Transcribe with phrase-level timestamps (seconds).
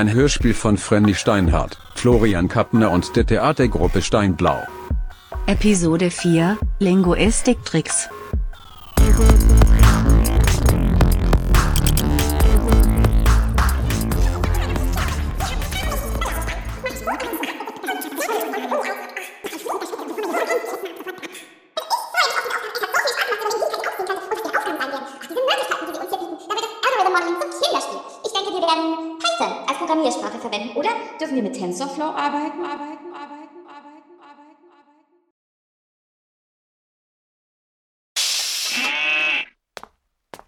[0.00, 4.62] Ein Hörspiel von Frenny Steinhardt, Florian Kappner und der Theatergruppe Steinblau.
[5.44, 8.08] Episode 4 Linguistiktricks.
[8.96, 9.49] Ich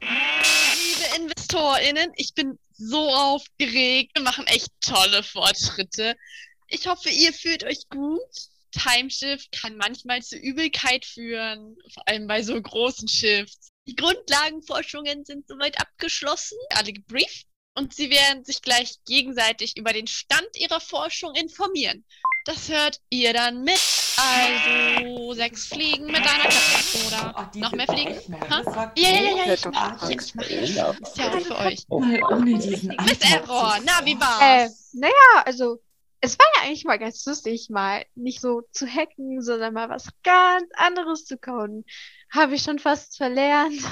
[0.01, 4.13] Liebe InvestorInnen, ich bin so aufgeregt.
[4.15, 6.17] Wir machen echt tolle Fortschritte.
[6.69, 8.21] Ich hoffe, ihr fühlt euch gut.
[8.73, 13.71] Timeshift kann manchmal zu Übelkeit führen, vor allem bei so großen Shifts.
[13.87, 20.07] Die Grundlagenforschungen sind soweit abgeschlossen, alle gebrieft und sie werden sich gleich gegenseitig über den
[20.07, 22.05] Stand ihrer Forschung informieren.
[22.45, 23.81] Das hört ihr dann mit.
[24.25, 27.07] Also sechs Fliegen mit einer Klappe.
[27.07, 28.15] Oder noch mehr Fliegen?
[28.51, 28.93] Ha?
[28.97, 30.45] Ja, ja, ja, ja, ich mach, ich mach.
[30.45, 31.87] Ist ja auch für euch.
[32.45, 34.91] Diesen Miss Error, na, wie Äh, war's?
[34.95, 35.81] naja, also
[36.21, 40.09] es war ja eigentlich mal ganz lustig, mal nicht so zu hacken, sondern mal was
[40.23, 41.85] ganz anderes zu coden.
[42.33, 43.83] Habe ich schon fast verlernt.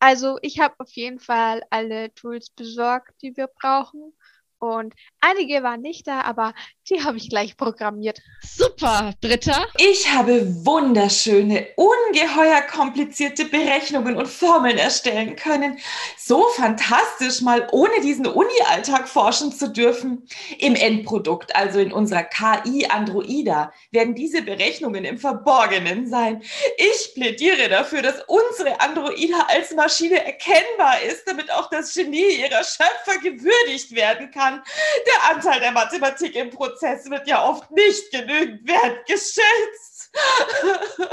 [0.00, 4.16] Also ich habe auf jeden Fall alle Tools besorgt, die wir brauchen.
[4.58, 4.94] Und
[5.28, 6.54] einige waren nicht da, aber
[6.88, 8.20] die habe ich gleich programmiert.
[8.42, 9.66] Super, Britta.
[9.78, 15.78] Ich habe wunderschöne, ungeheuer komplizierte Berechnungen und Formeln erstellen können.
[16.16, 20.28] So fantastisch, mal ohne diesen Uni-Alltag forschen zu dürfen.
[20.58, 26.42] Im Endprodukt, also in unserer KI Androida, werden diese Berechnungen im Verborgenen sein.
[26.76, 32.62] Ich plädiere dafür, dass unsere Androida als Maschine erkennbar ist, damit auch das Genie ihrer
[32.62, 34.62] Schöpfer gewürdigt werden kann.
[35.06, 40.12] Der Anteil der Mathematik im Prozess wird ja oft nicht genügend wertgeschätzt.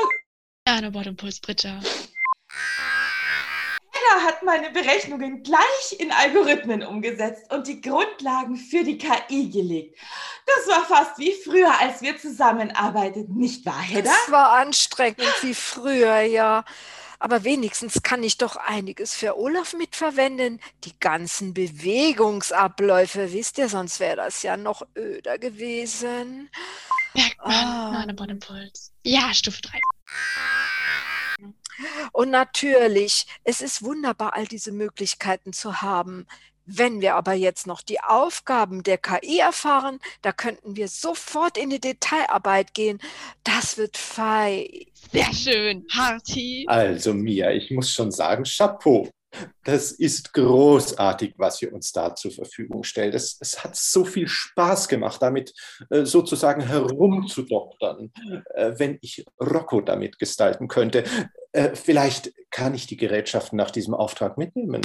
[0.65, 1.81] Ja, eine Bottompuls, Britta.
[4.13, 9.97] Hannah hat meine Berechnungen gleich in Algorithmen umgesetzt und die Grundlagen für die KI gelegt.
[10.45, 14.09] Das war fast wie früher, als wir zusammenarbeiteten, nicht wahr, Hedda?
[14.09, 16.65] Das war anstrengend wie früher, ja.
[17.23, 20.59] Aber wenigstens kann ich doch einiges für Olaf mitverwenden.
[20.83, 26.49] Die ganzen Bewegungsabläufe, wisst ihr, sonst wäre das ja noch öder gewesen.
[27.13, 28.01] Merkt man, Ah.
[28.01, 28.91] eine Bottompuls.
[29.05, 29.79] Ja, Stufe 3.
[32.11, 36.27] Und natürlich, es ist wunderbar, all diese Möglichkeiten zu haben.
[36.65, 41.69] Wenn wir aber jetzt noch die Aufgaben der KI erfahren, da könnten wir sofort in
[41.69, 42.99] die Detailarbeit gehen.
[43.43, 44.87] Das wird fei.
[45.11, 45.85] Sehr schön.
[45.91, 46.65] Harti.
[46.67, 49.09] Also Mia, ich muss schon sagen, Chapeau.
[49.63, 53.15] Das ist großartig, was ihr uns da zur Verfügung stellt.
[53.15, 55.53] Es, es hat so viel Spaß gemacht, damit
[55.89, 58.11] äh, sozusagen herumzudoktern,
[58.53, 61.03] äh, wenn ich Rocco damit gestalten könnte.
[61.51, 64.81] Äh, vielleicht kann ich die Gerätschaften nach diesem Auftrag mitnehmen.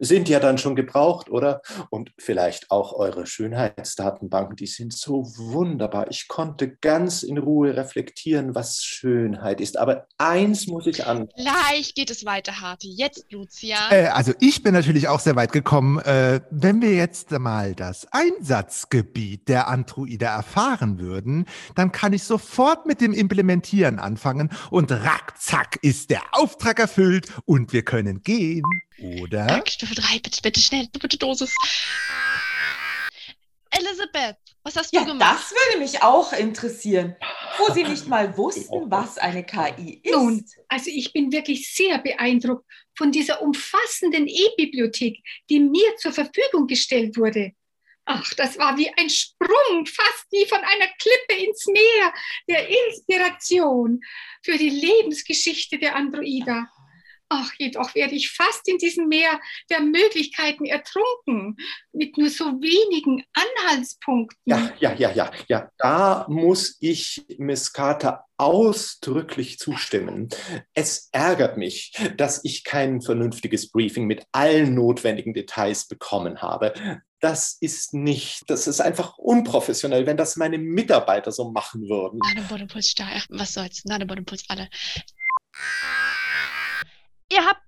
[0.00, 1.62] Sind ja dann schon gebraucht, oder?
[1.90, 6.10] Und vielleicht auch eure Schönheitsdatenbanken, die sind so wunderbar.
[6.10, 9.78] Ich konnte ganz in Ruhe reflektieren, was Schönheit ist.
[9.78, 11.28] Aber eins muss ich an.
[11.36, 12.90] Gleich geht es weiter, Harti.
[12.90, 13.90] Jetzt, Lucia.
[13.90, 15.98] Äh, also ich bin natürlich auch sehr weit gekommen.
[16.00, 22.86] Äh, wenn wir jetzt mal das Einsatzgebiet der Androide erfahren würden, dann kann ich sofort
[22.86, 28.64] mit dem Implementieren anfangen und rackzack ist der Auftrag erfüllt und wir können gehen.
[28.98, 29.46] Oder?
[29.46, 30.18] Danke, Stufe 3.
[30.20, 30.86] Bitte, bitte schnell.
[30.92, 31.54] Doppelte Dosis.
[33.70, 35.36] Elisabeth, was hast Ja, du gemacht?
[35.38, 37.14] das würde mich auch interessieren,
[37.58, 40.12] wo Sie nicht mal wussten, was eine KI ist.
[40.12, 42.64] Nun, also ich bin wirklich sehr beeindruckt
[42.96, 45.18] von dieser umfassenden E-Bibliothek,
[45.50, 47.52] die mir zur Verfügung gestellt wurde.
[48.06, 52.14] Ach, das war wie ein Sprung, fast wie von einer Klippe ins Meer
[52.48, 54.00] der Inspiration
[54.42, 56.68] für die Lebensgeschichte der Androida.
[57.28, 61.56] Ach, jedoch werde ich fast in diesem Meer der Möglichkeiten ertrunken,
[61.92, 64.38] mit nur so wenigen Anhaltspunkten.
[64.44, 65.68] Ja, ja, ja, ja, ja.
[65.78, 70.28] Da muss ich Miss Carter ausdrücklich zustimmen.
[70.72, 76.74] Es ärgert mich, dass ich kein vernünftiges Briefing mit allen notwendigen Details bekommen habe.
[77.20, 82.20] Das ist nicht, das ist einfach unprofessionell, wenn das meine Mitarbeiter so machen würden.
[82.82, 83.10] Stark.
[83.16, 83.84] Ach, was soll's?
[83.84, 84.68] Nane Bottompuls alle.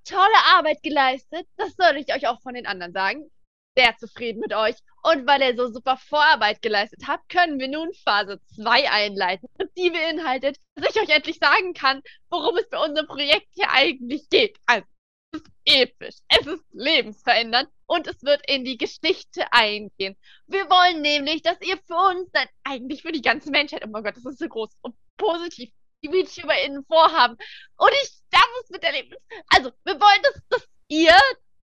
[0.09, 1.47] Tolle Arbeit geleistet.
[1.57, 3.31] Das soll ich euch auch von den anderen sagen.
[3.77, 4.77] Sehr zufrieden mit euch.
[5.03, 9.49] Und weil ihr so super Vorarbeit geleistet habt, können wir nun Phase 2 einleiten.
[9.59, 13.71] Und die beinhaltet, dass ich euch endlich sagen kann, worum es bei unserem Projekt hier
[13.71, 14.57] eigentlich geht.
[14.67, 14.87] Also,
[15.33, 20.17] ist episch, es ist lebensverändernd und es wird in die Geschichte eingehen.
[20.47, 24.03] Wir wollen nämlich, dass ihr für uns, nein, eigentlich für die ganze Menschheit, oh mein
[24.03, 25.71] Gott, das ist so groß und positiv,
[26.03, 27.37] die VTuberInnen vorhaben.
[27.77, 29.17] Und ich darf es miterleben.
[29.55, 31.15] Also, wir wollen, dass, dass ihr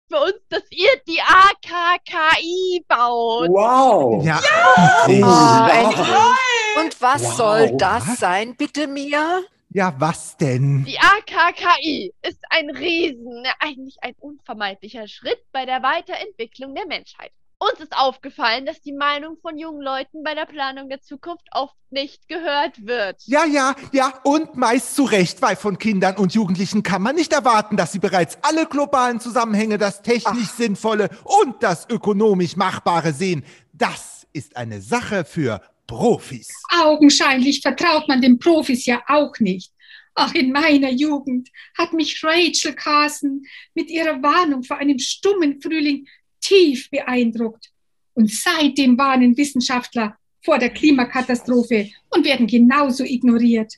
[0.10, 3.50] für uns, dass ihr die AKKI baut.
[3.50, 4.24] Wow.
[4.26, 4.40] Ja.
[4.76, 6.36] Ah, Ja.
[6.82, 7.34] Und was Wow.
[7.36, 8.20] soll das Was?
[8.20, 9.44] sein, bitte mir?
[9.74, 10.84] Ja, was denn?
[10.84, 17.32] Die AKKI ist ein Riesen, eigentlich ein unvermeidlicher Schritt bei der Weiterentwicklung der Menschheit.
[17.62, 21.76] Uns ist aufgefallen, dass die Meinung von jungen Leuten bei der Planung der Zukunft oft
[21.92, 23.22] nicht gehört wird.
[23.28, 27.32] Ja, ja, ja, und meist zu Recht, weil von Kindern und Jugendlichen kann man nicht
[27.32, 33.46] erwarten, dass sie bereits alle globalen Zusammenhänge, das technisch Sinnvolle und das ökonomisch Machbare sehen.
[33.74, 36.48] Das ist eine Sache für Profis.
[36.84, 39.72] Augenscheinlich vertraut man den Profis ja auch nicht.
[40.16, 43.44] Ach, in meiner Jugend hat mich Rachel Carson
[43.76, 46.08] mit ihrer Warnung vor einem stummen Frühling
[46.52, 47.72] tief beeindruckt.
[48.14, 53.76] Und seitdem warnen Wissenschaftler vor der Klimakatastrophe und werden genauso ignoriert.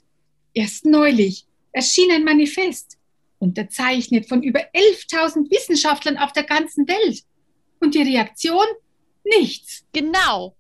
[0.54, 2.98] Erst neulich erschien ein Manifest,
[3.38, 7.24] unterzeichnet von über 11.000 Wissenschaftlern auf der ganzen Welt.
[7.80, 8.66] Und die Reaktion?
[9.24, 9.86] Nichts.
[9.92, 10.56] Genau.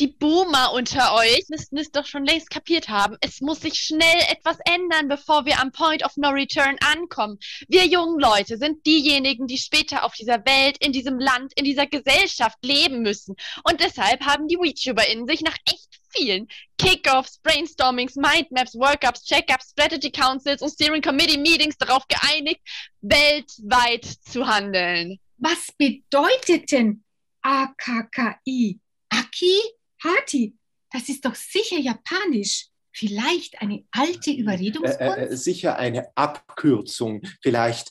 [0.00, 3.16] Die Boomer unter euch müssten es doch schon längst kapiert haben.
[3.20, 7.38] Es muss sich schnell etwas ändern, bevor wir am Point of No Return ankommen.
[7.68, 11.86] Wir jungen Leute sind diejenigen, die später auf dieser Welt, in diesem Land, in dieser
[11.86, 13.36] Gesellschaft leben müssen.
[13.62, 20.10] Und deshalb haben die VTuberInnen sich nach echt vielen Kickoffs, Brainstormings, Mindmaps, Workups, Checkups, Strategy
[20.10, 22.60] Councils und Steering Committee Meetings darauf geeinigt,
[23.00, 25.20] weltweit zu handeln.
[25.38, 27.04] Was bedeutet denn
[27.42, 28.80] AKKI?
[29.10, 29.60] Aki?
[30.04, 30.56] Hati?
[30.90, 32.68] Das ist doch sicher japanisch.
[32.92, 35.18] Vielleicht eine alte Äh, Überredungskunst?
[35.18, 37.90] äh, sicher eine Abkürzung, vielleicht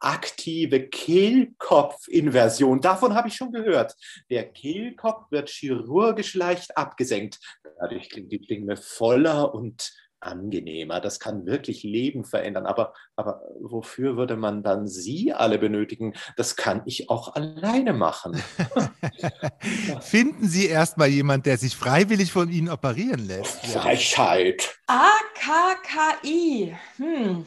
[0.00, 2.80] aktive Kehlkopfinversion.
[2.82, 3.94] Davon habe ich schon gehört.
[4.28, 7.38] Der Kehlkopf wird chirurgisch leicht abgesenkt.
[7.80, 11.00] Dadurch klingt die Klinge voller und angenehmer.
[11.00, 12.66] Das kann wirklich Leben verändern.
[12.66, 16.14] Aber, aber wofür würde man dann Sie alle benötigen?
[16.36, 18.34] Das kann ich auch alleine machen.
[20.00, 23.66] Finden Sie erstmal jemand, der sich freiwillig von Ihnen operieren lässt.
[23.66, 24.78] Frechheit.
[24.86, 26.76] AKKI.
[26.96, 27.46] Hm.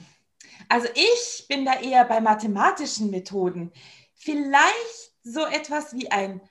[0.70, 3.72] Also ich bin da eher bei mathematischen Methoden.
[4.16, 6.42] Vielleicht so etwas wie ein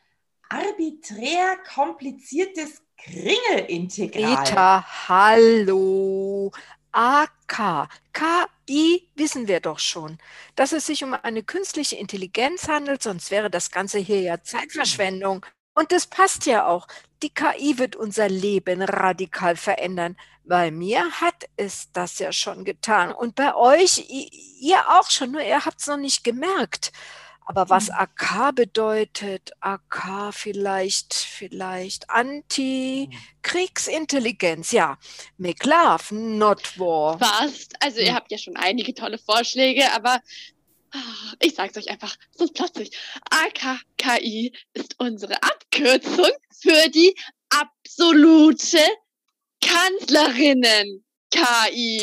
[0.49, 4.37] arbiträr kompliziertes Kringelintegral.
[4.41, 6.53] Rita, hallo.
[6.93, 10.19] AK, KI wissen wir doch schon,
[10.55, 15.45] dass es sich um eine künstliche Intelligenz handelt, sonst wäre das Ganze hier ja Zeitverschwendung.
[15.75, 16.87] Und das passt ja auch.
[17.23, 20.17] Die KI wird unser Leben radikal verändern.
[20.45, 23.13] Bei mir hat es das ja schon getan.
[23.13, 26.93] Und bei euch, ihr auch schon, nur ihr habt es noch nicht gemerkt.
[27.49, 34.99] Aber was AK bedeutet, AK vielleicht, vielleicht Anti-Kriegsintelligenz, ja.
[35.39, 37.21] Make love, not war.
[37.21, 37.81] Fast.
[37.81, 40.21] Also ihr habt ja schon einige tolle Vorschläge, aber
[40.91, 40.99] ah,
[41.41, 42.91] ich sag's euch einfach, sonst platze ich.
[43.31, 47.15] AKKI ist unsere Abkürzung für die
[47.51, 48.81] absolute
[49.61, 52.01] Kanzlerinnen KI.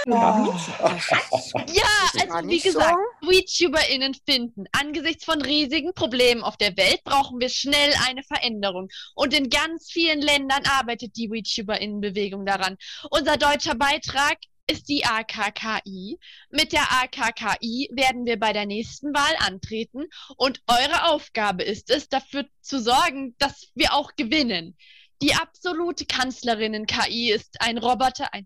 [0.06, 1.74] KI?
[1.74, 1.86] Ja,
[2.30, 2.70] also wie so.
[2.70, 8.90] gesagt, VTuberInnen finden, angesichts von riesigen Problemen auf der Welt brauchen wir schnell eine Veränderung.
[9.16, 12.78] Und in ganz vielen Ländern arbeitet die VTuberInnen-Bewegung daran.
[13.10, 14.38] Unser deutscher Beitrag
[14.70, 16.20] ist die AKKI.
[16.50, 20.06] Mit der AKKI werden wir bei der nächsten Wahl antreten
[20.36, 24.78] und eure Aufgabe ist es, dafür zu sorgen, dass wir auch gewinnen.
[25.22, 28.46] Die absolute Kanzlerinnen-KI ist ein Roboter, ein,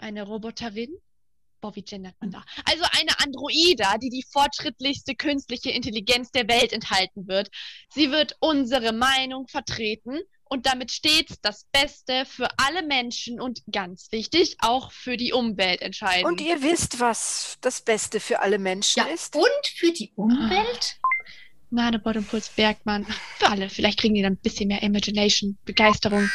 [0.00, 0.90] eine Roboterin?
[1.60, 2.42] Boah, wie gendert man da?
[2.64, 7.50] Also eine Androida, die die fortschrittlichste künstliche Intelligenz der Welt enthalten wird.
[7.90, 14.08] Sie wird unsere Meinung vertreten und damit stets das Beste für alle Menschen und ganz
[14.10, 16.26] wichtig, auch für die Umwelt entscheiden.
[16.26, 19.36] Und ihr wisst, was das Beste für alle Menschen Ja, ist?
[19.36, 19.44] und
[19.76, 20.96] für die Umwelt?
[21.68, 23.06] Nadebot Puls Bergmann.
[23.38, 23.68] Für alle.
[23.68, 26.28] Vielleicht kriegen die dann ein bisschen mehr Imagination, Begeisterung.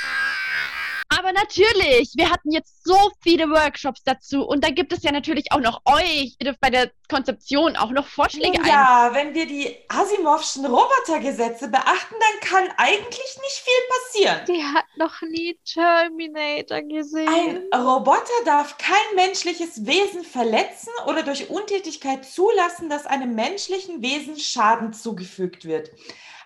[1.26, 5.52] Aber natürlich, wir hatten jetzt so viele Workshops dazu und da gibt es ja natürlich
[5.52, 9.48] auch noch euch, ihr dürft bei der Konzeption auch noch Vorschläge Nun ja, wenn wir
[9.48, 14.46] die Asimovschen Robotergesetze beachten, dann kann eigentlich nicht viel passieren.
[14.48, 17.64] Die hat noch nie Terminator gesehen.
[17.72, 24.38] Ein Roboter darf kein menschliches Wesen verletzen oder durch Untätigkeit zulassen, dass einem menschlichen Wesen
[24.38, 25.90] Schaden zugefügt wird.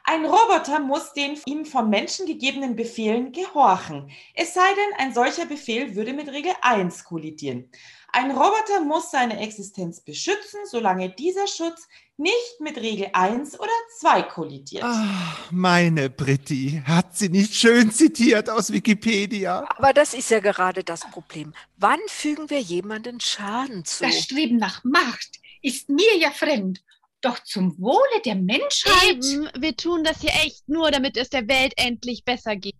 [0.03, 4.09] Ein Roboter muss den ihm vom Menschen gegebenen Befehlen gehorchen.
[4.33, 7.69] Es sei denn, ein solcher Befehl würde mit Regel 1 kollidieren.
[8.11, 11.87] Ein Roboter muss seine Existenz beschützen, solange dieser Schutz
[12.17, 14.83] nicht mit Regel 1 oder 2 kollidiert.
[14.83, 19.63] Ah, meine Britti, hat sie nicht schön zitiert aus Wikipedia?
[19.77, 21.53] Aber das ist ja gerade das Problem.
[21.77, 24.03] Wann fügen wir jemanden Schaden zu?
[24.03, 26.81] Das Streben nach Macht ist mir ja fremd.
[27.21, 29.23] Doch zum Wohle der Menschheit.
[29.25, 32.75] Eben, wir tun das hier echt nur, damit es der Welt endlich besser geht.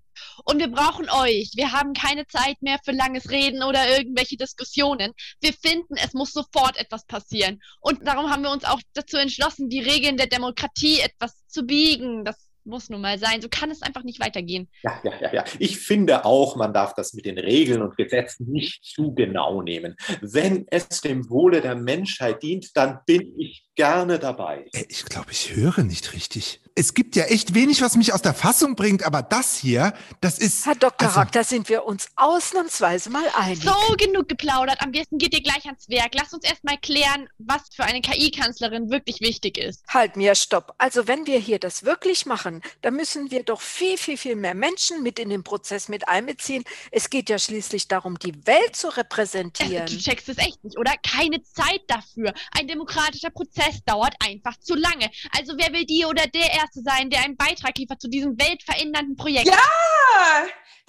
[0.46, 1.52] Und wir brauchen euch.
[1.56, 5.14] Wir haben keine Zeit mehr für langes Reden oder irgendwelche Diskussionen.
[5.42, 7.62] Wir finden, es muss sofort etwas passieren.
[7.82, 12.24] Und darum haben wir uns auch dazu entschlossen, die Regeln der Demokratie etwas zu biegen.
[12.24, 13.42] Das muss nun mal sein.
[13.42, 14.68] So kann es einfach nicht weitergehen.
[14.84, 15.44] Ja, ja, ja, ja.
[15.60, 19.96] Ich finde auch, man darf das mit den Regeln und Gesetzen nicht zu genau nehmen.
[20.22, 24.66] Wenn es dem Wohle der Menschheit dient, dann bin ich gerne dabei.
[24.74, 26.62] Äh, Ich glaube, ich höre nicht richtig.
[26.76, 30.38] Es gibt ja echt wenig, was mich aus der Fassung bringt, aber das hier, das
[30.40, 30.66] ist.
[30.66, 31.08] Herr Dr.
[31.10, 33.64] Also- Rack, da sind wir uns ausnahmsweise mal einig.
[33.64, 34.82] So, genug geplaudert.
[34.82, 36.14] Am besten geht ihr gleich ans Werk.
[36.16, 39.84] Lasst uns erst mal klären, was für eine KI-Kanzlerin wirklich wichtig ist.
[39.90, 40.74] Halt mir, stopp.
[40.78, 42.49] Also wenn wir hier das wirklich machen,
[42.82, 46.64] dann müssen wir doch viel, viel, viel mehr Menschen mit in den Prozess mit einbeziehen.
[46.92, 49.86] Es geht ja schließlich darum, die Welt zu repräsentieren.
[49.86, 50.94] Du checkst es echt nicht, oder?
[51.04, 52.34] Keine Zeit dafür.
[52.58, 55.10] Ein demokratischer Prozess dauert einfach zu lange.
[55.38, 59.16] Also wer will die oder der Erste sein, der einen Beitrag liefert zu diesem weltverändernden
[59.16, 59.48] Projekt?
[59.48, 59.58] Ja,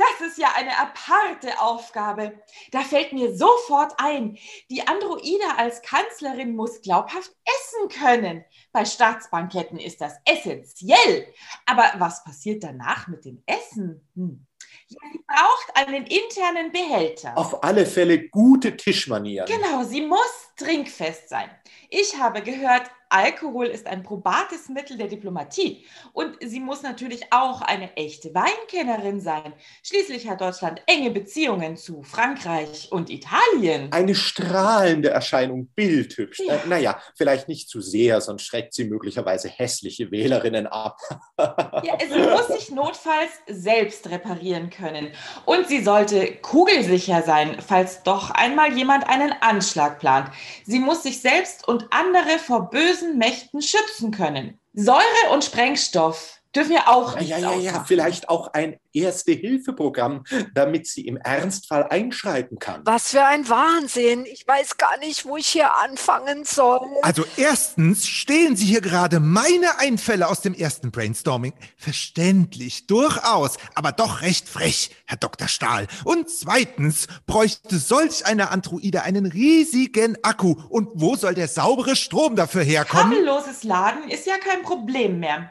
[0.00, 2.43] das ist ja eine aparte Aufgabe.
[2.71, 4.38] Da fällt mir sofort ein,
[4.71, 8.45] die Androide als Kanzlerin muss glaubhaft essen können.
[8.72, 11.26] Bei Staatsbanketten ist das essentiell.
[11.66, 14.08] Aber was passiert danach mit dem Essen?
[14.14, 14.46] Hm.
[14.88, 17.36] Ja, sie braucht einen internen Behälter.
[17.36, 19.46] Auf alle Fälle gute Tischmanieren.
[19.46, 21.50] Genau, sie muss trinkfest sein.
[21.88, 25.85] Ich habe gehört, Alkohol ist ein probates Mittel der Diplomatie.
[26.12, 29.52] Und sie muss natürlich auch eine echte Weinkennerin sein.
[29.83, 33.93] Schließlich hat Deutschland enge Beziehungen zu Frankreich und Italien.
[33.93, 36.38] Eine strahlende Erscheinung, bildhübsch.
[36.38, 36.55] Ja.
[36.55, 40.99] Äh, naja, vielleicht nicht zu sehr, sonst schreckt sie möglicherweise hässliche Wählerinnen ab.
[41.83, 45.09] Ja, sie muss sich notfalls selbst reparieren können.
[45.47, 50.31] Und sie sollte kugelsicher sein, falls doch einmal jemand einen Anschlag plant.
[50.64, 54.61] Sie muss sich selbst und andere vor bösen Mächten schützen können.
[54.73, 60.25] Säure und Sprengstoff dürfen wir auch Ja, nicht ja, ja, ja, vielleicht auch ein Erste-Hilfe-Programm,
[60.54, 62.83] damit sie im Ernstfall einschreiten kann.
[62.85, 64.26] Was für ein Wahnsinn.
[64.26, 66.80] Ich weiß gar nicht, wo ich hier anfangen soll.
[67.02, 71.52] Also erstens stehlen Sie hier gerade meine Einfälle aus dem ersten Brainstorming.
[71.76, 75.47] Verständlich, durchaus, aber doch recht frech, Herr Dr.
[75.47, 75.87] Stahl.
[76.04, 80.57] Und zweitens bräuchte solch eine Androide einen riesigen Akku.
[80.69, 83.12] Und wo soll der saubere Strom dafür herkommen?
[83.12, 85.50] Kabelloses Laden ist ja kein Problem mehr.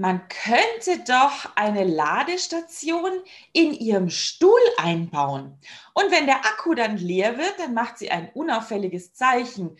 [0.00, 3.12] Man könnte doch eine Ladestation
[3.52, 5.58] in ihrem Stuhl einbauen.
[5.92, 9.76] Und wenn der Akku dann leer wird, dann macht sie ein unauffälliges Zeichen.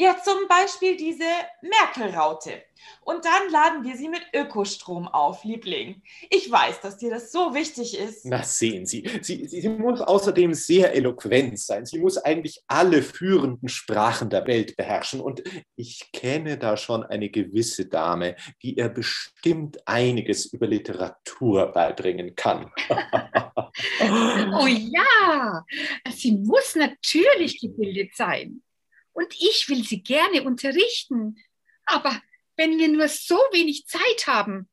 [0.00, 1.24] Ja, zum Beispiel diese
[1.60, 2.62] Merkel-Raute.
[3.00, 6.02] Und dann laden wir sie mit Ökostrom auf, Liebling.
[6.30, 8.24] Ich weiß, dass dir das so wichtig ist.
[8.24, 9.02] Na, sehen Sie.
[9.22, 11.84] Sie, sie, sie muss außerdem sehr eloquent sein.
[11.84, 15.20] Sie muss eigentlich alle führenden Sprachen der Welt beherrschen.
[15.20, 15.42] Und
[15.74, 22.70] ich kenne da schon eine gewisse Dame, die ihr bestimmt einiges über Literatur beibringen kann.
[24.60, 25.64] Oh ja,
[26.12, 28.62] sie muss natürlich gebildet sein.
[29.18, 31.42] Und ich will sie gerne unterrichten.
[31.86, 32.22] Aber
[32.54, 34.68] wenn wir nur so wenig Zeit haben,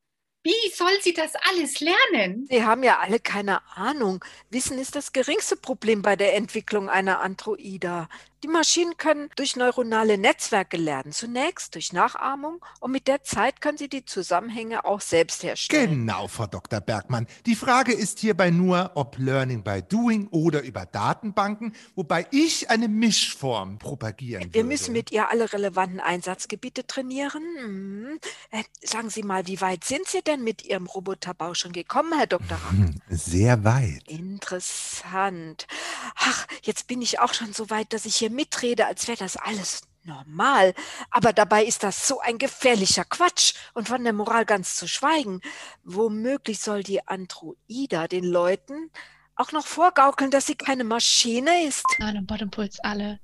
[0.46, 2.46] wie soll sie das alles lernen?
[2.50, 4.24] Sie haben ja alle keine Ahnung.
[4.52, 8.08] Wissen ist das geringste Problem bei der Entwicklung einer Androida.
[8.44, 13.80] Die Maschinen können durch neuronale Netzwerke lernen, zunächst durch Nachahmung und mit der Zeit können
[13.80, 16.06] sie die Zusammenhänge auch selbst herstellen.
[16.06, 16.80] Genau, Frau Dr.
[16.80, 17.26] Bergmann.
[17.48, 22.88] Die Frage ist hierbei nur, ob Learning by Doing oder über Datenbanken, wobei ich eine
[22.88, 24.68] Mischform propagieren Wir würde.
[24.68, 27.42] müssen mit ihr alle relevanten Einsatzgebiete trainieren.
[27.58, 28.20] Hm.
[28.52, 32.28] Äh, sagen Sie mal, wie weit sind Sie denn mit Ihrem Roboterbau schon gekommen, Herr
[32.28, 32.58] Dr.
[32.58, 32.72] Rack?
[32.72, 34.04] Hm, Sehr weit.
[34.08, 35.68] Interessant.
[36.16, 39.38] Ach, jetzt bin ich auch schon so weit, dass ich hier mitrede, als wäre das
[39.38, 40.74] alles normal.
[41.10, 45.42] Aber dabei ist das so ein gefährlicher Quatsch und von der Moral ganz zu schweigen.
[45.84, 48.92] Womöglich soll die Androida den Leuten
[49.36, 51.84] auch noch vorgaukeln, dass sie keine Maschine ist.
[52.00, 53.20] Nein, und Bottompuls alle.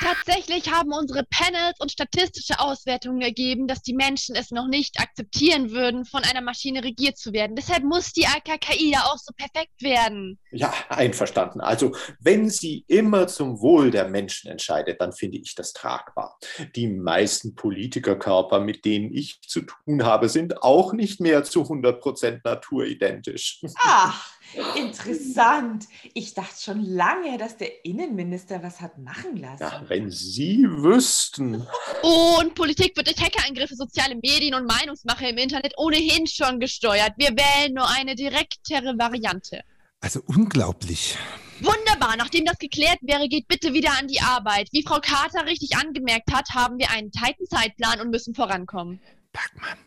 [0.00, 5.72] Tatsächlich haben unsere Panels und statistische Auswertungen ergeben, dass die Menschen es noch nicht akzeptieren
[5.72, 7.56] würden, von einer Maschine regiert zu werden.
[7.56, 10.38] Deshalb muss die AKKI ja auch so perfekt werden.
[10.52, 11.60] Ja, einverstanden.
[11.60, 16.38] Also, wenn sie immer zum Wohl der Menschen entscheidet, dann finde ich das tragbar.
[16.76, 22.40] Die meisten Politikerkörper, mit denen ich zu tun habe, sind auch nicht mehr zu 100%
[22.44, 23.60] naturidentisch.
[23.80, 24.37] Ach,
[24.76, 25.86] Interessant.
[26.14, 29.62] Ich dachte schon lange, dass der Innenminister was hat machen lassen.
[29.62, 31.66] Ja, wenn Sie wüssten.
[32.02, 37.12] Und Politik wird durch Hackerangriffe, soziale Medien und Meinungsmache im Internet ohnehin schon gesteuert.
[37.16, 39.62] Wir wählen nur eine direktere Variante.
[40.00, 41.16] Also unglaublich.
[41.60, 44.68] Wunderbar, nachdem das geklärt wäre, geht bitte wieder an die Arbeit.
[44.70, 49.00] Wie Frau Carter richtig angemerkt hat, haben wir einen tighten Zeitplan und müssen vorankommen.
[49.32, 49.78] Bergmann,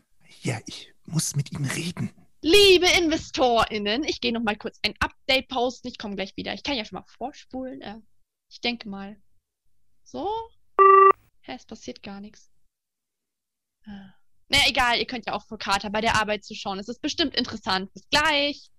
[0.41, 2.12] ja, ich muss mit ihm reden.
[2.43, 5.88] Liebe InvestorInnen, ich gehe noch mal kurz ein Update posten.
[5.88, 6.55] Ich komme gleich wieder.
[6.55, 7.81] Ich kann ja schon mal vorspulen.
[7.81, 8.00] Äh,
[8.50, 9.21] ich denke mal.
[10.03, 10.27] So.
[11.41, 12.50] Hä, es passiert gar nichts.
[13.86, 13.91] Äh.
[14.50, 16.79] Naja, egal, ihr könnt ja auch vor Carter bei der Arbeit zuschauen.
[16.79, 17.93] Es ist bestimmt interessant.
[17.93, 18.71] Bis gleich.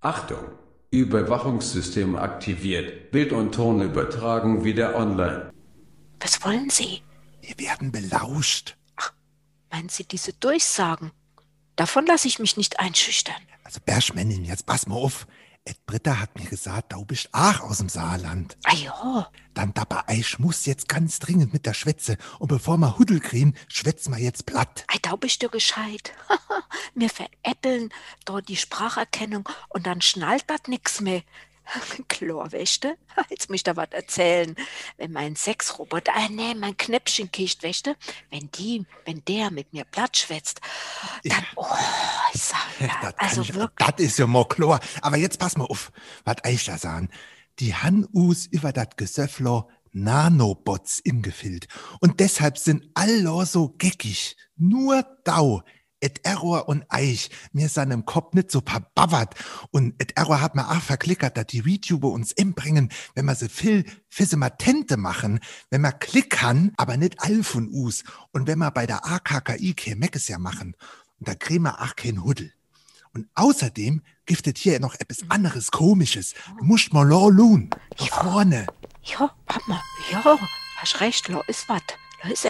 [0.00, 0.58] Achtung!
[0.90, 3.10] Überwachungssystem aktiviert.
[3.10, 5.50] Bild und Ton übertragen wieder online.
[6.20, 7.02] Was wollen Sie?
[7.40, 8.76] Wir werden belauscht.
[9.72, 11.12] Meinen Sie diese Durchsagen?
[11.76, 13.40] Davon lasse ich mich nicht einschüchtern.
[13.64, 15.26] Also Berschmännin, jetzt pass mal auf.
[15.64, 18.58] Ed Britta hat mir gesagt, du bist auch aus dem Saarland.
[18.64, 19.30] Ah ja.
[19.54, 22.18] Dann dabei, ich muss jetzt ganz dringend mit der Schwätze.
[22.38, 24.84] Und bevor wir Huddel kriegen, schwätzen wir jetzt platt.
[24.88, 26.12] Ei, da bist du gescheit.
[26.94, 27.94] wir veräppeln
[28.26, 31.22] dort die Spracherkennung und dann schnallt das nix mehr.
[32.08, 32.96] Chlorwäschte?
[33.30, 34.54] Jetzt muss ich da was erzählen.
[34.96, 37.96] Wenn mein Sexroboter, ah nee, mein Knäppchenkist, wäschte,
[38.30, 40.60] wenn die, wenn der mit mir platt schwätzt,
[41.24, 41.66] dann, oh,
[42.32, 43.88] ich sag ja, das also ich, wirklich.
[43.88, 44.80] Das ist ja mal klar.
[45.00, 45.92] Aber jetzt pass mal auf,
[46.24, 47.10] was ich da sagen.
[47.58, 51.68] Die han us über das Gesöffler Nanobots ingefilt.
[52.00, 54.36] Und deshalb sind alle so geckig.
[54.56, 55.62] Nur Dau.
[56.02, 59.34] Et Error und Eich, mir sind im Kopf nicht so verbavert.
[59.70, 63.48] Und et Error hat mir auch verklickert, dass die YouTuber uns inbringen, wenn wir sie
[63.48, 68.02] viel Fissematente machen, wenn wir Klick kann, aber nicht all von us.
[68.32, 70.74] Und wenn wir bei der AKKI kein Meckes ja machen.
[71.18, 72.52] Und da kriegen wir auch kein Huddel.
[73.14, 76.34] Und außerdem giftet hier noch etwas anderes Komisches.
[76.58, 77.70] Du musst mal lo lun.
[77.96, 78.66] Da vorne.
[79.04, 80.38] Ja, Mama, ja,
[80.78, 81.98] hast recht, lo ist wat.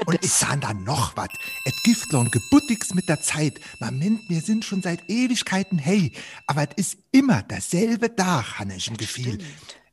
[0.07, 1.31] Und ich sah da noch wat.
[1.65, 3.61] Et Giftlon gebuttigst mit der Zeit.
[3.81, 6.13] Man meint, wir sind schon seit Ewigkeiten hey.
[6.47, 9.39] Aber es ist immer dasselbe Dach, han ich im Gefühl.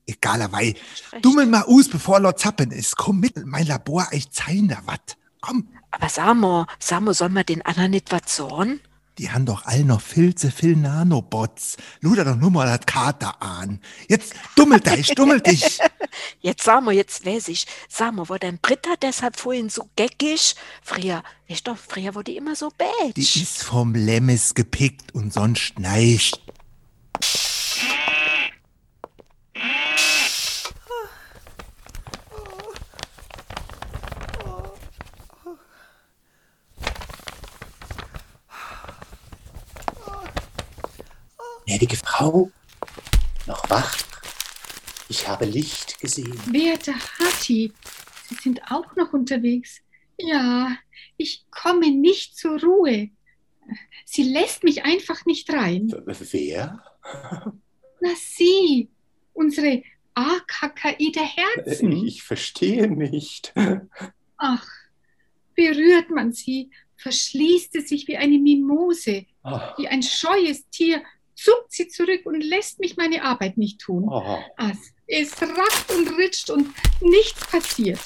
[0.05, 0.75] Egalerweise.
[1.11, 1.23] recht.
[1.25, 2.97] Dummel mal aus, bevor Lord Zappen ist.
[2.97, 5.17] Komm mit, mein Labor, ich zeigen da wat.
[5.41, 5.69] Komm.
[5.91, 8.81] Aber Samo, Samo, soll man den anderen nicht was sagen?
[9.19, 11.75] Die haben doch all noch viel zu viel Nanobots.
[11.99, 13.81] Luder doch nur mal das Kater an.
[14.07, 15.77] Jetzt dummel dich, dummel dich.
[16.39, 17.67] Jetzt Samo, jetzt weiß ich.
[17.89, 20.55] Samo, war dein Britta deshalb vorhin so geckig?
[20.81, 23.35] Früher, weißt du, früher war die immer so Die bätsch.
[23.35, 26.41] ist vom Lemmes gepickt und sonst nicht.
[41.65, 42.51] Gnädige Frau,
[43.47, 43.97] noch wach?
[45.07, 46.37] Ich habe Licht gesehen.
[46.51, 47.71] Werte Hatti,
[48.27, 49.79] Sie sind auch noch unterwegs.
[50.17, 50.75] Ja,
[51.15, 53.09] ich komme nicht zur Ruhe.
[54.03, 55.87] Sie lässt mich einfach nicht rein.
[55.93, 56.83] Wer?
[58.01, 58.89] Na Sie,
[59.31, 59.81] unsere
[60.13, 61.91] AKKI der Herzen.
[62.05, 63.53] Ich verstehe nicht.
[64.37, 64.67] Ach,
[65.55, 71.01] berührt man sie, verschließt es sich wie eine Mimose, Ah, wie ein scheues Tier,
[71.43, 74.07] zuckt sie zurück und lässt mich meine Arbeit nicht tun.
[74.57, 74.75] Ach,
[75.07, 77.99] es rackt und ritscht und nichts passiert.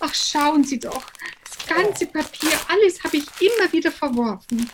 [0.00, 1.04] Ach, schauen Sie doch,
[1.44, 4.70] das ganze Papier, alles habe ich immer wieder verworfen.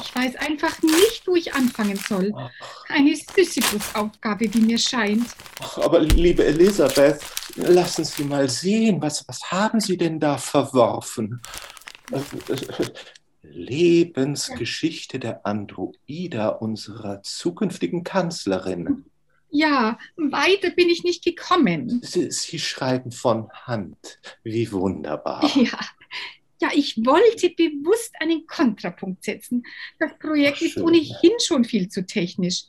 [0.00, 2.32] Ich weiß einfach nicht, wo ich anfangen soll.
[2.88, 5.26] Eine Sisyphus-Aufgabe, wie mir scheint.
[5.60, 7.20] Ach, aber liebe Elisabeth,
[7.56, 11.42] lassen Sie mal sehen, was, was haben Sie denn da verworfen?
[13.42, 19.04] Lebensgeschichte der Androida, unserer zukünftigen Kanzlerin.
[19.50, 22.00] Ja, weiter bin ich nicht gekommen.
[22.02, 24.20] Sie, Sie schreiben von Hand.
[24.42, 25.44] Wie wunderbar.
[25.56, 25.78] Ja,
[26.62, 29.64] ja, ich wollte bewusst einen Kontrapunkt setzen.
[29.98, 32.66] Das Projekt Ach, ist ohnehin schon viel zu technisch.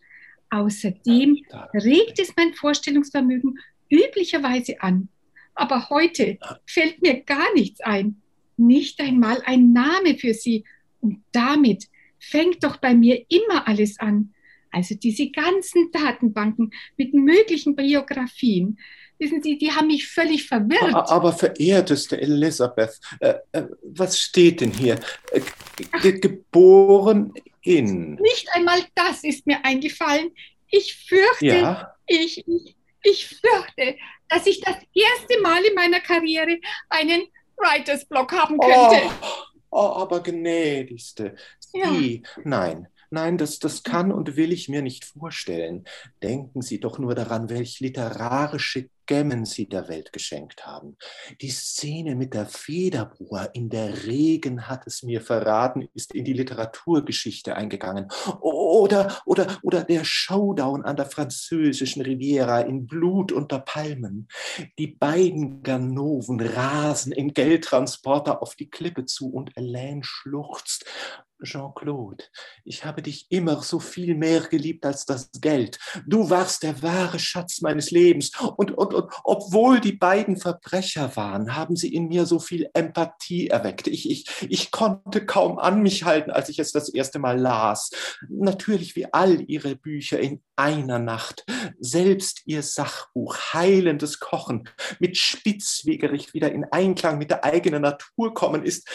[0.50, 3.60] Außerdem regt es mein Vorstellungsvermögen
[3.90, 5.10] üblicherweise an.
[5.54, 8.23] Aber heute fällt mir gar nichts ein.
[8.58, 10.64] Nicht einmal ein Name für sie.
[11.02, 11.86] Und damit
[12.20, 14.34] fängt doch bei mir immer alles an.
[14.72, 18.80] Also diese ganzen Datenbanken mit möglichen Biografien.
[19.20, 20.94] Wissen Sie, die haben mich völlig verwirrt.
[20.96, 25.00] Aber verehrteste Elisabeth, äh, äh, was steht denn hier?
[25.32, 25.42] Äh,
[26.02, 28.16] ge- geboren in.
[28.16, 30.32] Nicht einmal das ist mir eingefallen.
[30.70, 31.94] Ich fürchte, Ja.
[32.08, 33.96] ich, ich, ich fürchte,
[34.30, 37.22] dass ich das erste Mal in meiner Karriere einen
[37.58, 39.10] Writers Block haben könnte.
[39.72, 41.36] Oh, oh, aber gnädigste,
[41.74, 41.92] Ja.
[41.92, 45.86] Eh, nein, nein, das, das kann und will ich mir nicht vorstellen.
[46.22, 50.98] Denken Sie doch nur daran, welch literarische Gemmen Sie der Welt geschenkt haben.
[51.42, 56.34] Die Szene mit der Federbuhr in der Regen hat es mir verraten, ist in die
[56.34, 58.08] Literaturgeschichte eingegangen.
[58.40, 64.28] Oder, oder, oder der Showdown an der französischen Riviera in Blut unter Palmen.
[64.78, 70.86] Die beiden Ganoven rasen im Geldtransporter auf die Klippe zu und Elaine schluchzt.
[71.44, 72.24] Jean-Claude,
[72.64, 75.80] ich habe dich immer so viel mehr geliebt als das Geld.
[76.06, 78.32] Du warst der wahre Schatz meines Lebens.
[78.58, 83.48] Und, und, und obwohl die beiden Verbrecher waren, haben sie in mir so viel Empathie
[83.48, 83.88] erweckt.
[83.88, 87.92] Ich, ich, ich konnte kaum an mich halten, als ich es das erste Mal las.
[88.30, 91.46] Natürlich wie all ihre Bücher in einer Nacht.
[91.80, 98.64] Selbst ihr Sachbuch Heilendes Kochen mit Spitzwegerich wieder in Einklang mit der eigenen Natur kommen
[98.64, 98.88] ist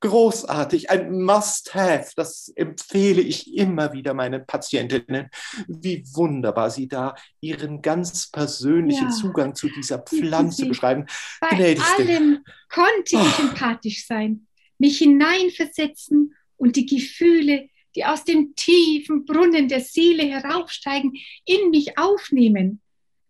[0.00, 1.91] großartig, ein Must-Have.
[2.16, 5.28] Das empfehle ich immer wieder meinen Patientinnen.
[5.68, 9.10] Wie wunderbar sie da ihren ganz persönlichen Ja.
[9.10, 11.06] Zugang zu dieser Pflanze beschreiben.
[11.40, 12.02] Bei Gnädigste.
[12.02, 13.42] allem konnte ich Oh.
[13.42, 14.46] empathisch sein,
[14.78, 21.12] mich hineinversetzen und die Gefühle, die aus dem tiefen Brunnen der Seele heraufsteigen,
[21.44, 22.80] in mich aufnehmen.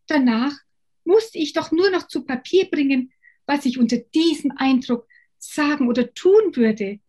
[0.07, 0.53] Danach
[1.05, 3.13] musste ich doch nur noch zu Papier bringen,
[3.47, 5.07] was ich unter diesem Eindruck
[5.39, 7.01] sagen oder tun würde.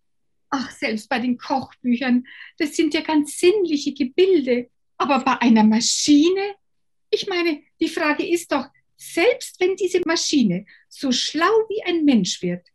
[0.56, 2.28] Ach, selbst bei den Kochbüchern,
[2.60, 4.70] das sind ja ganz sinnliche Gebilde.
[4.98, 6.54] Aber bei einer Maschine?
[7.10, 12.44] Ich meine, die Frage ist doch, selbst wenn diese Maschine so schlau wie ein Mensch
[12.44, 12.68] wird,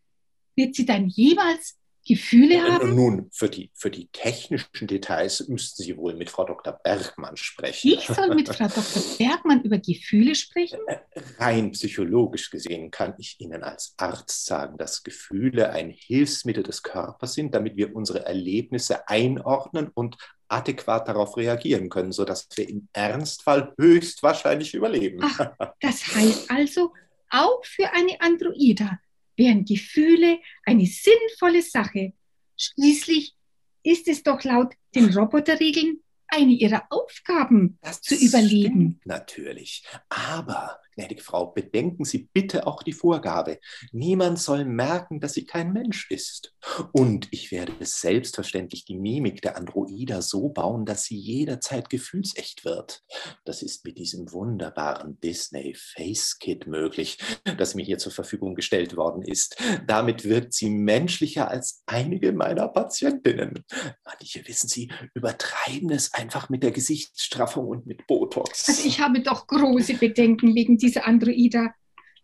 [0.56, 1.77] wird sie dann jemals
[2.08, 2.94] Gefühle haben?
[2.94, 6.72] Nun, für die, für die technischen Details müssten Sie wohl mit Frau Dr.
[6.72, 7.92] Bergmann sprechen.
[7.92, 8.82] Ich soll mit Frau Dr.
[9.18, 10.80] Bergmann über Gefühle sprechen?
[11.38, 17.34] Rein psychologisch gesehen kann ich Ihnen als Arzt sagen, dass Gefühle ein Hilfsmittel des Körpers
[17.34, 20.16] sind, damit wir unsere Erlebnisse einordnen und
[20.48, 25.20] adäquat darauf reagieren können, sodass wir im Ernstfall höchstwahrscheinlich überleben.
[25.22, 26.94] Ach, das heißt also,
[27.30, 28.98] auch für eine Androida
[29.38, 32.12] wären Gefühle eine sinnvolle Sache.
[32.56, 33.34] Schließlich
[33.82, 39.00] ist es doch laut den Roboterregeln eine ihrer Aufgaben, zu überleben.
[39.04, 39.84] Natürlich.
[40.10, 43.60] Aber, gnädige Frau, bedenken Sie bitte auch die Vorgabe.
[43.92, 46.54] Niemand soll merken, dass sie kein Mensch ist.
[46.92, 53.02] Und ich werde selbstverständlich die Mimik der Androida so bauen, dass sie jederzeit gefühlsecht wird.
[53.44, 57.18] Das ist mit diesem wunderbaren Disney Face Kit möglich,
[57.56, 59.56] das mir hier zur Verfügung gestellt worden ist.
[59.86, 63.64] Damit wirkt sie menschlicher als einige meiner Patientinnen.
[64.04, 68.68] Manche, wissen Sie, übertreiben es einfach mit der Gesichtsstraffung und mit Botox.
[68.68, 71.74] Also ich habe doch große Bedenken wegen dieser Androida.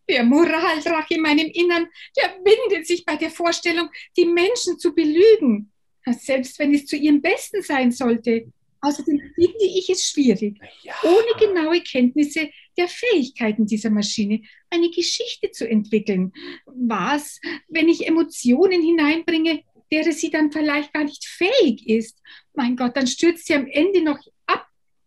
[0.09, 5.73] Der Moraldrach in meinem Innern, der windet sich bei der Vorstellung, die Menschen zu belügen.
[6.07, 8.53] Selbst wenn es zu ihrem Besten sein sollte.
[8.83, 10.61] Außerdem finde ich es schwierig,
[11.03, 16.33] ohne genaue Kenntnisse der Fähigkeiten dieser Maschine eine Geschichte zu entwickeln.
[16.67, 22.21] Was, wenn ich Emotionen hineinbringe, derer sie dann vielleicht gar nicht fähig ist?
[22.53, 24.64] Mein Gott, dann stürzt sie am Ende noch ab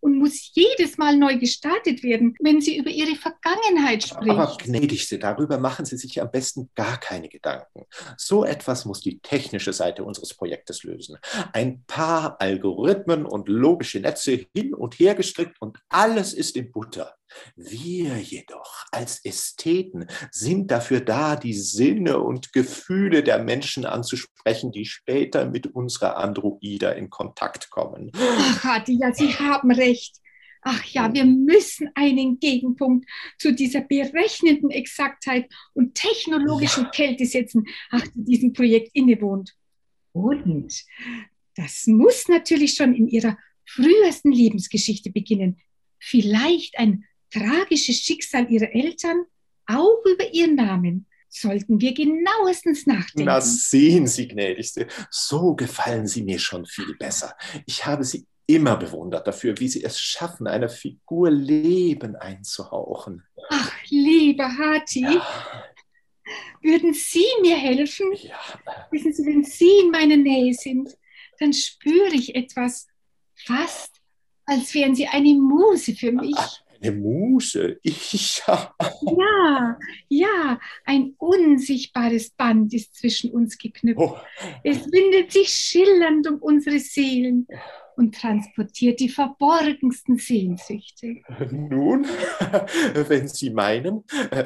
[0.07, 4.31] und muss jedes Mal neu gestartet werden, wenn sie über ihre Vergangenheit spricht.
[4.31, 7.83] Aber gnädigste, darüber machen Sie sich am besten gar keine Gedanken.
[8.15, 11.17] So etwas muss die technische Seite unseres Projektes lösen.
[11.51, 17.16] Ein paar Algorithmen und logische Netze hin und her gestrickt und alles ist in Butter.
[17.55, 24.85] Wir jedoch als Ästheten sind dafür da, die Sinne und Gefühle der Menschen anzusprechen, die
[24.85, 28.11] später mit unserer Androida in Kontakt kommen.
[28.15, 30.17] Ach, Hadi, ja, Sie haben recht.
[30.61, 38.03] Ach ja, wir müssen einen Gegenpunkt zu dieser berechnenden Exaktheit und technologischen Kälte setzen, ach,
[38.13, 39.55] die diesem Projekt innewohnt.
[40.11, 40.83] Und
[41.55, 45.61] das muss natürlich schon in ihrer frühesten Lebensgeschichte beginnen.
[45.99, 49.25] Vielleicht ein tragisches Schicksal ihrer Eltern,
[49.65, 51.05] auch über ihren Namen.
[51.29, 53.25] Sollten wir genauestens nachdenken.
[53.25, 57.35] Na, sehen Sie, gnädigste, so gefallen Sie mir schon viel besser.
[57.65, 63.23] Ich habe Sie immer bewundert dafür, wie Sie es schaffen, einer Figur Leben einzuhauchen.
[63.49, 65.05] Ach, liebe Hati,
[66.61, 68.11] würden Sie mir helfen?
[68.91, 70.97] Wissen Sie, wenn Sie in meiner Nähe sind,
[71.39, 72.87] dann spüre ich etwas,
[73.35, 73.97] fast
[74.45, 76.35] als wären Sie eine Muse für mich.
[76.81, 78.43] Eine Muse, ich.
[78.47, 79.77] Ja,
[80.09, 83.99] ja, ein unsichtbares Band ist zwischen uns geknüpft.
[83.99, 84.17] Oh.
[84.63, 87.47] Es windet sich schillernd um unsere Seelen.
[87.97, 91.15] Und transportiert die verborgensten Sehnsüchte.
[91.51, 92.05] Nun,
[92.93, 94.45] wenn Sie meinen, äh,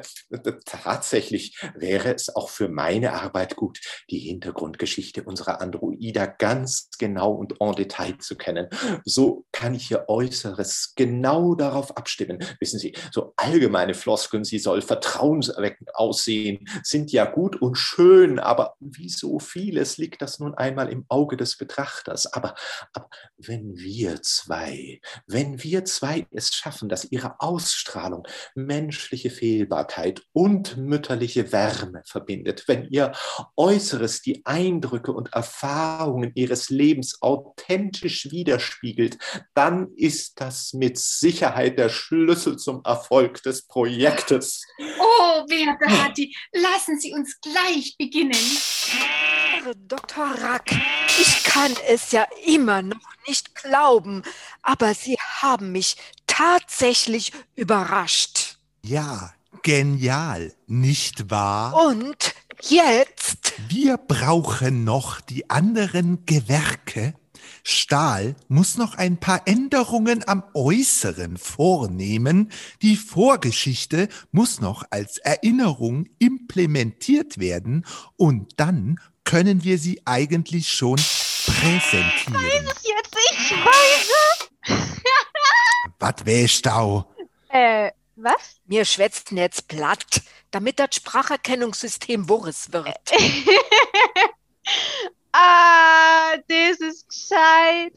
[0.65, 7.59] tatsächlich wäre es auch für meine Arbeit gut, die Hintergrundgeschichte unserer Androida ganz genau und
[7.59, 8.67] en Detail zu kennen.
[9.05, 12.39] So kann ich Ihr Äußeres genau darauf abstimmen.
[12.59, 18.75] Wissen Sie, so allgemeine Floskeln, sie soll vertrauenserweckend aussehen, sind ja gut und schön, aber
[18.79, 22.31] wie so vieles liegt das nun einmal im Auge des Betrachters.
[22.33, 22.55] Aber,
[22.93, 23.09] aber
[23.47, 31.51] wenn wir zwei, wenn wir zwei es schaffen, dass ihre Ausstrahlung menschliche Fehlbarkeit und mütterliche
[31.51, 33.11] Wärme verbindet, wenn ihr
[33.55, 39.17] Äußeres die Eindrücke und Erfahrungen ihres Lebens authentisch widerspiegelt,
[39.53, 44.65] dann ist das mit Sicherheit der Schlüssel zum Erfolg des Projektes.
[44.79, 48.31] Oh, werte Hatti, lassen Sie uns gleich beginnen.
[49.63, 50.25] Herr Dr.
[50.41, 50.71] Rack,
[51.19, 54.23] ich kann es ja immer noch nicht glauben,
[54.61, 58.57] aber Sie haben mich tatsächlich überrascht.
[58.83, 61.73] Ja, genial, nicht wahr?
[61.87, 63.53] Und jetzt?
[63.69, 67.13] Wir brauchen noch die anderen Gewerke.
[67.63, 72.51] Stahl muss noch ein paar Änderungen am Äußeren vornehmen.
[72.81, 77.85] Die Vorgeschichte muss noch als Erinnerung implementiert werden
[78.17, 80.97] und dann können wir sie eigentlich schon
[81.45, 82.33] präsentieren.
[82.33, 84.49] Weiß es jetzt, ich weiß
[85.99, 87.05] Was wäsch dau?
[87.17, 87.55] es.
[87.55, 88.59] Äh, was?
[88.65, 92.85] Mir schwätzt jetzt platt, damit das Spracherkennungssystem Wurres wird.
[95.31, 97.93] ah, das ist gescheit.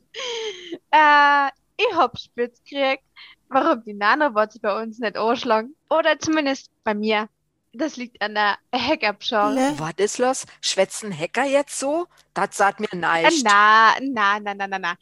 [0.90, 3.04] Äh, ich hab spitz gekriegt,
[3.48, 5.74] warum die Nanobots bei uns nicht anschlagen.
[5.90, 7.28] Oder zumindest bei mir.
[7.76, 9.74] Das liegt an der Hackerpschale.
[9.78, 10.46] Was ist los?
[10.60, 12.06] Schwätzen Hacker jetzt so?
[12.32, 13.44] Das sagt mir Äh, nicht.
[13.44, 14.94] na, na, na, na, na, na.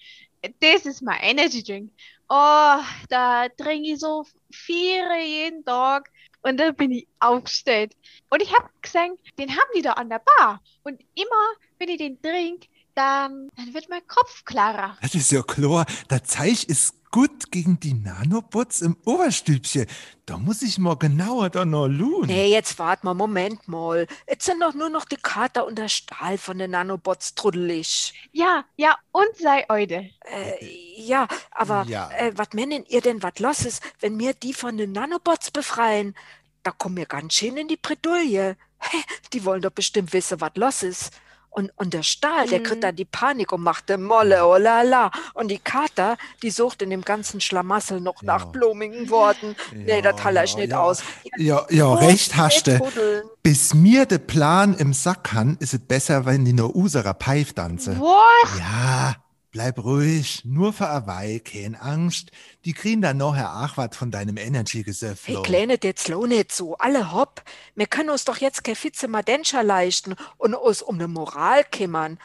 [0.61, 1.93] Das ist mein Energy Drink.
[2.29, 2.79] Oh,
[3.11, 6.11] da trinke ich so vier jeden Tag
[6.43, 7.95] und da bin ich aufgestellt.
[8.31, 10.61] Und ich habe gesehen, den haben die da an der Bar.
[10.83, 11.45] Und immer,
[11.79, 14.97] wenn ich den trinke, dann, dann wird mein Kopf klarer.
[15.03, 19.87] Das ist ja klar, der Zeich ist gut gegen die Nanobots im Oberstübchen.
[20.25, 22.27] Da muss ich mal genauer da noch luhen.
[22.27, 24.07] Nee, jetzt wart mal, Moment mal.
[24.27, 28.15] Jetzt sind doch nur noch die Kater und der Stahl von den Nanobots truddelig.
[28.33, 30.09] Ja, ja, und sei Eude.
[30.25, 32.11] Äh, ja, aber Ja.
[32.13, 36.15] Äh, was meinen ihr denn, was los ist, wenn wir die von den Nanobots befreien?
[36.63, 38.57] Da kommen wir ganz schön in die Bredouille.
[38.81, 38.97] Hä,
[39.35, 41.11] Die wollen doch bestimmt wissen, was los ist.
[41.55, 42.81] Und, und der Stahl, der kriegt Mhm.
[42.81, 45.11] dann die Panik und macht de Molle, oh la la.
[45.35, 49.55] Und die Kater, die sucht in dem ganzen Schlamassel noch nach blumigen Worten.
[49.75, 50.81] nee, das haller ich ja, nicht ja.
[50.81, 51.03] aus.
[51.37, 52.81] Ja, ja, recht hast du.
[53.43, 57.53] Bis mir de Plan im Sack han, ist es besser, wenn die nur userer Pfeif
[57.53, 58.01] tanze.
[58.01, 58.59] Was?
[58.59, 59.17] Ja,
[59.53, 62.33] bleib ruhig, nur für a Weile, kein Angst.
[62.65, 65.29] Die kriegen dann nachher auch was von deinem Energy-Gesöff.
[65.29, 67.43] Hey, kleine jetzt lo nicht so, alle hopp.
[67.75, 72.19] Wir können uns doch jetzt kein Fitze Madenscher leisten und uns um ne Moral kümmern.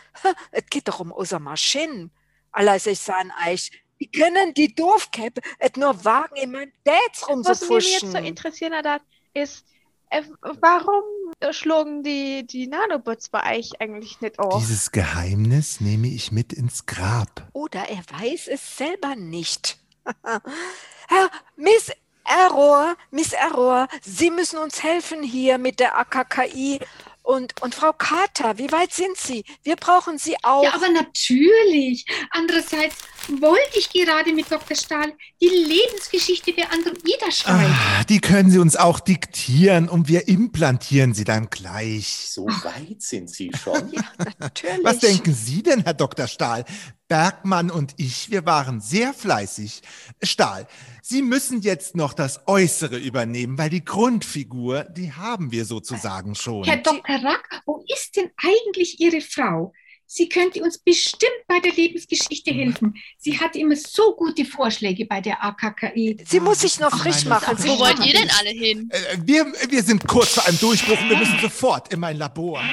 [0.51, 2.11] Es geht doch um unsere Maschinen.
[2.51, 7.61] Alles ich sagen euch, wie können die Doofkäppe et nur wagen, in mein Dates Was
[7.69, 8.25] mich jetzt so rumzufuschen?
[8.25, 9.01] interessieren hat,
[9.33, 9.65] ist,
[10.09, 11.03] äh, warum
[11.51, 14.59] schlagen die, die Nanobots bei euch eigentlich nicht auf?
[14.59, 17.47] Dieses Geheimnis nehme ich mit ins Grab.
[17.53, 19.77] Oder er weiß es selber nicht.
[20.23, 21.91] Herr Miss
[22.23, 26.79] Error, Miss Error, Sie müssen uns helfen hier mit der AKKI.
[27.23, 29.43] Und, und Frau Carter, wie weit sind Sie?
[29.63, 30.63] Wir brauchen Sie auch.
[30.63, 32.05] Ja, aber natürlich.
[32.31, 32.95] Andererseits
[33.29, 34.75] wollte ich gerade mit Dr.
[34.75, 37.73] Stahl die Lebensgeschichte der Androida schreiben.
[37.73, 42.07] Ah, die können Sie uns auch diktieren und wir implantieren sie dann gleich.
[42.07, 43.91] So weit sind Sie schon.
[44.39, 44.83] Natürlich.
[44.83, 46.27] Was denken Sie denn, Herr Dr.
[46.27, 46.65] Stahl?
[47.07, 49.81] Bergmann und ich, wir waren sehr fleißig.
[50.21, 50.67] Stahl,
[51.01, 56.65] Sie müssen jetzt noch das Äußere übernehmen, weil die Grundfigur, die haben wir sozusagen schon.
[56.65, 57.15] Herr Dr.
[57.23, 59.73] Rack, wo ist denn eigentlich Ihre Frau?
[60.09, 62.95] Sie könnte uns bestimmt bei der Lebensgeschichte helfen.
[63.17, 66.23] Sie hat immer so gute Vorschläge bei der AKKI.
[66.25, 67.57] Sie muss sich noch frisch machen.
[67.57, 68.89] Wo Sie wollt ihr denn alle hin?
[68.89, 72.63] Äh, wir, wir sind kurz vor einem Durchbruch und wir müssen sofort in mein Labor.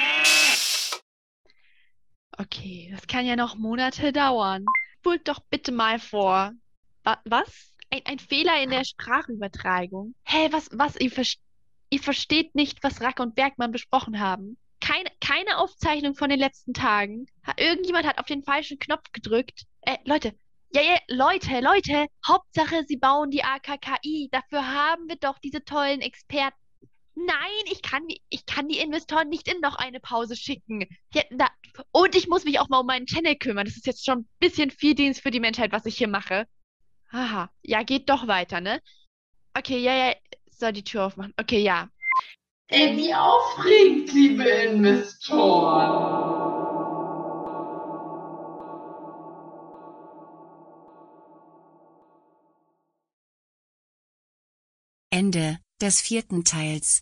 [2.37, 4.65] Okay, das kann ja noch Monate dauern.
[4.99, 6.53] Spult doch bitte mal vor.
[7.03, 7.73] Wa was?
[7.89, 10.15] Ein, ein Fehler in der Sprachübertragung?
[10.23, 10.95] Hä, was, was?
[10.95, 11.35] Ihr, vers
[11.89, 14.57] ihr versteht nicht, was Rack und Bergmann besprochen haben.
[14.85, 17.25] Keine, keine Aufzeichnung von den letzten Tagen.
[17.57, 19.63] Irgendjemand hat auf den falschen Knopf gedrückt.
[19.81, 20.35] Äh, Leute.
[20.73, 22.05] Ja, ja, Leute, Leute.
[22.27, 24.29] Hauptsache, sie bauen die AKKI.
[24.31, 26.57] Dafür haben wir doch diese tollen Experten.
[27.15, 30.85] Nein, ich kann, die- ich kann die Investoren nicht in noch eine Pause schicken.
[31.13, 31.47] Hätten da,
[31.91, 33.65] und ich muss mich auch mal um meinen Channel kümmern.
[33.65, 36.45] Das ist jetzt schon ein bisschen viel Dienst für die Menschheit, was ich hier mache.
[37.11, 38.81] Aha, ja, geht doch weiter, ne?
[39.57, 40.13] Okay, ja, ja,
[40.51, 41.33] soll die Tür aufmachen.
[41.37, 41.89] Okay, ja.
[42.67, 46.25] Ey, wie aufregend, liebe Investoren.
[55.11, 56.93] Ende des vierten Teils.